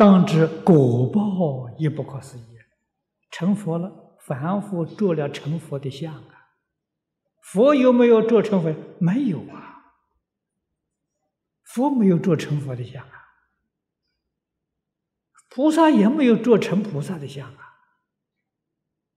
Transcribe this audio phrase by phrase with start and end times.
[0.00, 2.42] 当知果报亦不可思议。
[3.30, 6.48] 成佛了，凡夫做了成佛的相啊。
[7.42, 8.74] 佛有没有做成佛？
[8.98, 9.92] 没有啊。
[11.64, 13.12] 佛没有做成佛的相啊。
[15.50, 17.60] 菩萨也没有做成菩萨的相啊。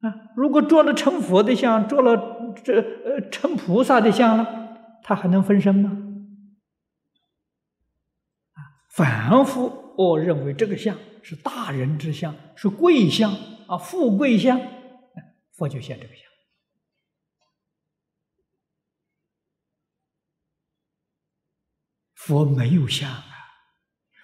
[0.00, 5.96] 啊，如果做了成佛的相，做了这呃成菩萨的相了，他还能分身吗？
[8.54, 13.32] 啊，凡夫我认为这个相是大人之相，是贵相
[13.66, 14.60] 啊，富贵相，
[15.52, 16.24] 佛就现这个相。
[22.14, 23.24] 佛没有相啊，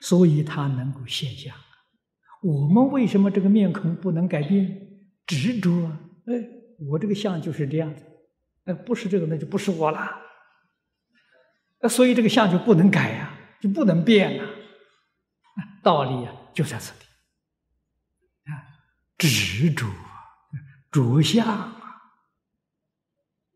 [0.00, 1.54] 所以他能够现相。
[2.42, 4.80] 我们为什么这个面孔不能改变？
[5.26, 6.34] 执着啊，哎，
[6.90, 8.04] 我这个相就是这样子，
[8.64, 10.10] 哎，不是这个，那就不是我了。
[11.80, 14.44] 那所以这个相就不能改呀，就不能变呐。
[15.84, 18.52] 道理啊，就在这里。
[18.52, 18.64] 啊，
[19.18, 19.86] 执着，
[20.90, 21.76] 着相啊，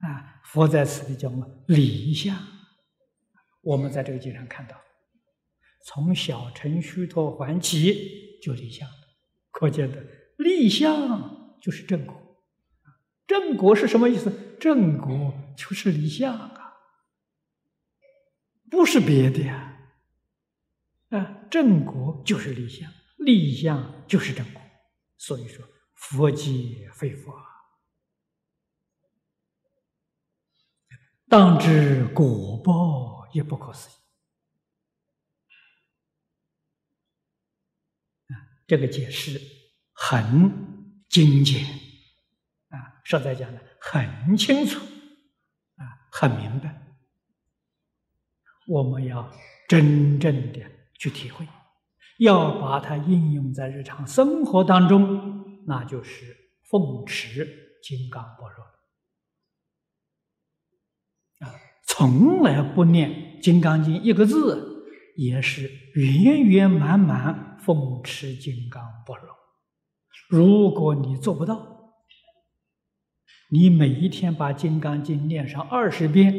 [0.00, 1.46] 啊，佛在此地叫什么？
[1.68, 2.36] 离相。
[3.60, 4.76] 我们在这个经上看到，
[5.84, 8.96] 从小乘须陀还起就离相了，
[9.50, 10.04] 可见的
[10.38, 11.42] 立相。
[11.60, 12.20] 就是正果，
[13.26, 14.30] 正果是什么意思？
[14.60, 16.74] 正果就是离相啊，
[18.70, 19.73] 不是别的呀。
[21.50, 24.62] 正果就是离相，离相就是正果。
[25.16, 27.32] 所以说，佛即非佛，
[31.28, 33.92] 当知果报也不可思议。
[38.32, 38.34] 啊，
[38.66, 39.40] 这个解释
[39.92, 40.72] 很。
[41.10, 41.64] 精简
[42.70, 44.80] 啊，实在讲呢，很清楚
[45.76, 46.96] 啊，很明白。
[48.66, 49.32] 我们要
[49.68, 50.68] 真正的
[50.98, 51.46] 去体会，
[52.18, 56.36] 要把它应用在日常生活当中，那就是
[56.70, 57.46] 奉持
[57.82, 58.64] 金刚般若
[61.46, 61.54] 啊，
[61.86, 63.10] 从来不念
[63.40, 64.84] 《金刚经》一个字，
[65.16, 69.34] 也是圆圆满满奉持金刚般若。
[70.28, 71.92] 如果你做不到，
[73.50, 76.34] 你每一天把《金刚经》念上二十遍，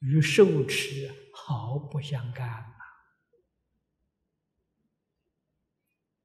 [0.00, 2.73] 与受持毫不相干